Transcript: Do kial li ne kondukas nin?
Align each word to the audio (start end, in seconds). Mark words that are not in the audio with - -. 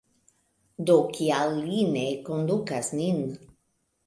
Do 0.89 0.95
kial 1.17 1.53
li 1.67 1.83
ne 1.91 2.07
kondukas 2.31 2.91
nin? 3.03 3.23